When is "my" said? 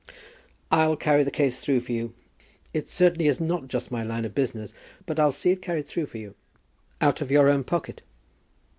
3.91-4.01